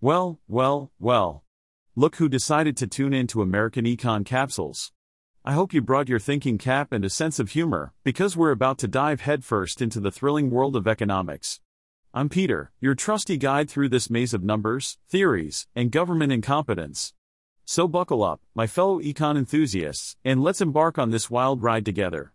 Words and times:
Well, 0.00 0.38
well, 0.46 0.92
well. 1.00 1.42
Look 1.96 2.16
who 2.16 2.28
decided 2.28 2.76
to 2.76 2.86
tune 2.86 3.12
in 3.12 3.26
to 3.28 3.42
American 3.42 3.84
Econ 3.84 4.24
Capsules. 4.24 4.92
I 5.44 5.54
hope 5.54 5.72
you 5.72 5.82
brought 5.82 6.08
your 6.08 6.20
thinking 6.20 6.56
cap 6.56 6.92
and 6.92 7.04
a 7.04 7.10
sense 7.10 7.40
of 7.40 7.50
humor, 7.50 7.92
because 8.04 8.36
we're 8.36 8.52
about 8.52 8.78
to 8.78 8.86
dive 8.86 9.22
headfirst 9.22 9.82
into 9.82 9.98
the 9.98 10.12
thrilling 10.12 10.50
world 10.50 10.76
of 10.76 10.86
economics. 10.86 11.58
I'm 12.14 12.28
Peter, 12.28 12.70
your 12.78 12.94
trusty 12.94 13.36
guide 13.36 13.68
through 13.68 13.88
this 13.88 14.08
maze 14.08 14.32
of 14.32 14.44
numbers, 14.44 14.98
theories, 15.08 15.66
and 15.74 15.90
government 15.90 16.30
incompetence. 16.30 17.12
So 17.64 17.88
buckle 17.88 18.22
up, 18.22 18.40
my 18.54 18.68
fellow 18.68 19.00
econ 19.00 19.36
enthusiasts, 19.36 20.16
and 20.24 20.44
let's 20.44 20.60
embark 20.60 20.96
on 20.96 21.10
this 21.10 21.28
wild 21.28 21.64
ride 21.64 21.84
together. 21.84 22.32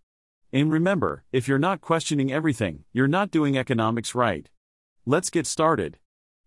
And 0.52 0.70
remember, 0.70 1.24
if 1.32 1.48
you're 1.48 1.58
not 1.60 1.80
questioning 1.80 2.30
everything, 2.30 2.84
you're 2.92 3.08
not 3.08 3.32
doing 3.32 3.58
economics 3.58 4.14
right. 4.14 4.50
Let's 5.06 5.30
get 5.30 5.48
started. 5.48 5.98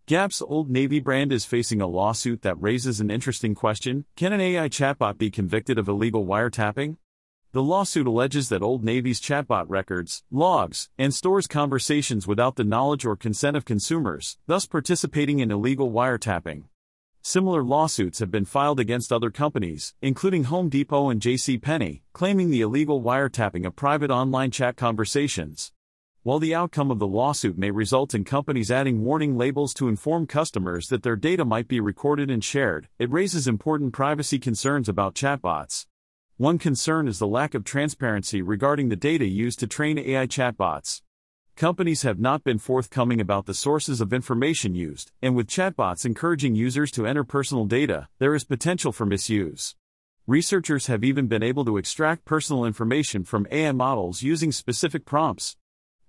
Gap's 0.09 0.41
Old 0.41 0.71
Navy 0.71 1.01
brand 1.01 1.33
is 1.33 1.45
facing 1.45 1.83
a 1.83 1.87
lawsuit 1.89 2.43
that 2.43 2.63
raises 2.63 3.01
an 3.01 3.11
interesting 3.11 3.57
question 3.57 4.05
Can 4.15 4.33
an 4.33 4.41
AI 4.41 4.69
chatbot 4.69 5.19
be 5.19 5.33
convicted 5.33 5.79
of 5.79 5.89
illegal 5.89 6.25
wiretapping? 6.25 6.99
The 7.51 7.63
lawsuit 7.65 8.07
alleges 8.07 8.49
that 8.51 8.63
Old 8.63 8.85
Navy's 8.85 9.21
chatbot 9.21 9.65
records, 9.67 10.23
logs, 10.31 10.91
and 10.97 11.13
stores 11.13 11.49
conversations 11.49 12.25
without 12.25 12.55
the 12.55 12.63
knowledge 12.63 13.05
or 13.05 13.17
consent 13.17 13.57
of 13.57 13.65
consumers, 13.65 14.39
thus 14.47 14.65
participating 14.65 15.41
in 15.41 15.51
illegal 15.51 15.91
wiretapping. 15.91 16.67
Similar 17.23 17.65
lawsuits 17.65 18.21
have 18.21 18.31
been 18.31 18.45
filed 18.45 18.79
against 18.79 19.13
other 19.13 19.33
companies, 19.33 19.97
including 20.01 20.45
Home 20.45 20.69
Depot 20.69 21.11
and 21.11 21.21
J.C. 21.21 21.59
Penney, 21.59 22.05
claiming 22.13 22.51
the 22.51 22.61
illegal 22.61 23.03
wiretapping 23.03 23.67
of 23.67 23.75
private 23.75 24.13
online 24.13 24.53
chat 24.53 24.77
conversations. 24.77 25.73
While 26.27 26.41
the 26.41 26.57
outcome 26.57 26.91
of 26.91 26.99
the 26.99 27.07
lawsuit 27.07 27.57
may 27.57 27.71
result 27.71 28.13
in 28.13 28.25
companies 28.25 28.69
adding 28.69 29.05
warning 29.05 29.39
labels 29.39 29.73
to 29.75 29.87
inform 29.87 30.27
customers 30.27 30.89
that 30.89 31.05
their 31.05 31.15
data 31.15 31.45
might 31.45 31.69
be 31.69 31.79
recorded 31.79 32.33
and 32.33 32.43
shared, 32.43 32.89
it 32.99 33.13
raises 33.13 33.47
important 33.47 33.93
privacy 33.93 34.41
concerns 34.41 34.89
about 34.89 35.15
chatbots. 35.15 35.87
One 36.37 36.59
concern 36.59 37.07
is 37.07 37.21
the 37.21 37.29
lack 37.29 37.55
of 37.55 37.63
transparency 37.63 38.43
regarding 38.43 38.89
the 38.89 38.97
data 38.97 39.25
used 39.25 39.61
to 39.61 39.69
train 39.69 40.01
AI 40.01 40.27
chatbots 40.27 41.03
companies 41.55 42.03
have 42.03 42.19
not 42.19 42.43
been 42.43 42.59
forthcoming 42.59 43.21
about 43.21 43.47
the 43.47 43.55
sources 43.55 44.01
of 44.01 44.13
information 44.13 44.75
used, 44.75 45.13
and 45.23 45.37
with 45.37 45.47
chatbots 45.47 46.05
encouraging 46.05 46.57
users 46.57 46.91
to 46.91 47.07
enter 47.07 47.23
personal 47.23 47.67
data, 47.67 48.09
there 48.19 48.35
is 48.35 48.43
potential 48.43 48.91
for 48.91 49.07
misuse. 49.07 49.77
Researchers 50.27 50.87
have 50.87 51.05
even 51.05 51.29
been 51.29 51.45
able 51.45 51.65
to 51.65 51.77
extract 51.77 52.25
personal 52.25 52.65
information 52.65 53.23
from 53.23 53.47
AI 53.53 53.71
models 53.71 54.23
using 54.23 54.51
specific 54.51 55.05
prompts. 55.05 55.57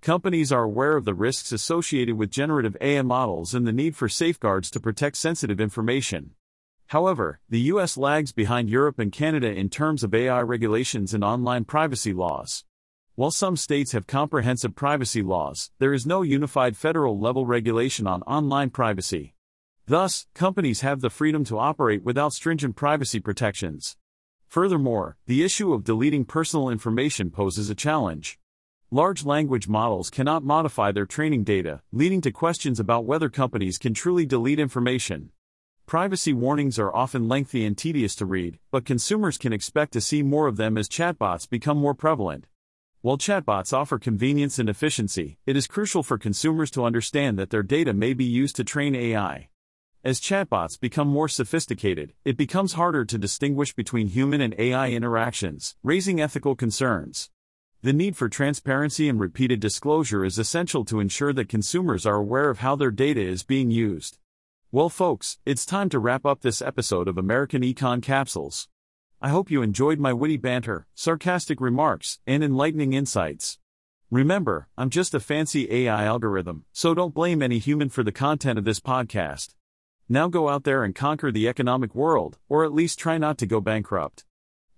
Companies 0.00 0.52
are 0.52 0.62
aware 0.62 0.96
of 0.96 1.04
the 1.04 1.12
risks 1.12 1.50
associated 1.50 2.16
with 2.16 2.30
generative 2.30 2.76
AI 2.80 3.02
models 3.02 3.52
and 3.52 3.66
the 3.66 3.72
need 3.72 3.96
for 3.96 4.08
safeguards 4.08 4.70
to 4.70 4.80
protect 4.80 5.16
sensitive 5.16 5.60
information. 5.60 6.30
However, 6.86 7.40
the 7.48 7.60
US 7.72 7.96
lags 7.96 8.32
behind 8.32 8.70
Europe 8.70 9.00
and 9.00 9.10
Canada 9.10 9.48
in 9.48 9.68
terms 9.68 10.04
of 10.04 10.14
AI 10.14 10.40
regulations 10.42 11.14
and 11.14 11.24
online 11.24 11.64
privacy 11.64 12.12
laws. 12.12 12.64
While 13.16 13.32
some 13.32 13.56
states 13.56 13.90
have 13.90 14.06
comprehensive 14.06 14.76
privacy 14.76 15.20
laws, 15.20 15.72
there 15.80 15.92
is 15.92 16.06
no 16.06 16.22
unified 16.22 16.76
federal 16.76 17.18
level 17.18 17.44
regulation 17.44 18.06
on 18.06 18.22
online 18.22 18.70
privacy. 18.70 19.34
Thus, 19.86 20.28
companies 20.32 20.82
have 20.82 21.00
the 21.00 21.10
freedom 21.10 21.44
to 21.46 21.58
operate 21.58 22.04
without 22.04 22.32
stringent 22.32 22.76
privacy 22.76 23.18
protections. 23.18 23.96
Furthermore, 24.46 25.16
the 25.26 25.42
issue 25.42 25.72
of 25.72 25.82
deleting 25.82 26.24
personal 26.24 26.70
information 26.70 27.30
poses 27.30 27.68
a 27.68 27.74
challenge. 27.74 28.38
Large 28.90 29.26
language 29.26 29.68
models 29.68 30.08
cannot 30.08 30.44
modify 30.44 30.92
their 30.92 31.04
training 31.04 31.44
data, 31.44 31.82
leading 31.92 32.22
to 32.22 32.30
questions 32.30 32.80
about 32.80 33.04
whether 33.04 33.28
companies 33.28 33.76
can 33.76 33.92
truly 33.92 34.24
delete 34.24 34.58
information. 34.58 35.28
Privacy 35.84 36.32
warnings 36.32 36.78
are 36.78 36.96
often 36.96 37.28
lengthy 37.28 37.66
and 37.66 37.76
tedious 37.76 38.14
to 38.14 38.24
read, 38.24 38.58
but 38.70 38.86
consumers 38.86 39.36
can 39.36 39.52
expect 39.52 39.92
to 39.92 40.00
see 40.00 40.22
more 40.22 40.46
of 40.46 40.56
them 40.56 40.78
as 40.78 40.88
chatbots 40.88 41.46
become 41.46 41.76
more 41.76 41.92
prevalent. 41.92 42.46
While 43.02 43.18
chatbots 43.18 43.74
offer 43.74 43.98
convenience 43.98 44.58
and 44.58 44.70
efficiency, 44.70 45.36
it 45.44 45.54
is 45.54 45.66
crucial 45.66 46.02
for 46.02 46.16
consumers 46.16 46.70
to 46.70 46.86
understand 46.86 47.38
that 47.38 47.50
their 47.50 47.62
data 47.62 47.92
may 47.92 48.14
be 48.14 48.24
used 48.24 48.56
to 48.56 48.64
train 48.64 48.94
AI. 48.94 49.50
As 50.02 50.18
chatbots 50.18 50.80
become 50.80 51.08
more 51.08 51.28
sophisticated, 51.28 52.14
it 52.24 52.38
becomes 52.38 52.72
harder 52.72 53.04
to 53.04 53.18
distinguish 53.18 53.74
between 53.74 54.06
human 54.06 54.40
and 54.40 54.54
AI 54.58 54.88
interactions, 54.88 55.76
raising 55.82 56.22
ethical 56.22 56.56
concerns. 56.56 57.28
The 57.80 57.92
need 57.92 58.16
for 58.16 58.28
transparency 58.28 59.08
and 59.08 59.20
repeated 59.20 59.60
disclosure 59.60 60.24
is 60.24 60.36
essential 60.36 60.84
to 60.86 60.98
ensure 60.98 61.32
that 61.32 61.48
consumers 61.48 62.04
are 62.06 62.16
aware 62.16 62.50
of 62.50 62.58
how 62.58 62.74
their 62.74 62.90
data 62.90 63.20
is 63.20 63.44
being 63.44 63.70
used. 63.70 64.18
Well, 64.72 64.88
folks, 64.88 65.38
it's 65.46 65.64
time 65.64 65.88
to 65.90 66.00
wrap 66.00 66.26
up 66.26 66.40
this 66.40 66.60
episode 66.60 67.06
of 67.06 67.16
American 67.16 67.62
Econ 67.62 68.02
Capsules. 68.02 68.66
I 69.22 69.28
hope 69.28 69.48
you 69.48 69.62
enjoyed 69.62 70.00
my 70.00 70.12
witty 70.12 70.38
banter, 70.38 70.88
sarcastic 70.96 71.60
remarks, 71.60 72.18
and 72.26 72.42
enlightening 72.42 72.94
insights. 72.94 73.60
Remember, 74.10 74.66
I'm 74.76 74.90
just 74.90 75.14
a 75.14 75.20
fancy 75.20 75.72
AI 75.72 76.04
algorithm, 76.04 76.64
so 76.72 76.94
don't 76.94 77.14
blame 77.14 77.42
any 77.42 77.58
human 77.58 77.90
for 77.90 78.02
the 78.02 78.10
content 78.10 78.58
of 78.58 78.64
this 78.64 78.80
podcast. 78.80 79.54
Now 80.08 80.26
go 80.26 80.48
out 80.48 80.64
there 80.64 80.82
and 80.82 80.96
conquer 80.96 81.30
the 81.30 81.46
economic 81.46 81.94
world, 81.94 82.38
or 82.48 82.64
at 82.64 82.74
least 82.74 82.98
try 82.98 83.18
not 83.18 83.38
to 83.38 83.46
go 83.46 83.60
bankrupt. 83.60 84.24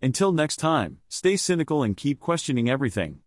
Until 0.03 0.33
next 0.33 0.57
time, 0.57 0.99
stay 1.09 1.37
cynical 1.37 1.83
and 1.83 1.95
keep 1.95 2.21
questioning 2.21 2.71
everything. 2.71 3.19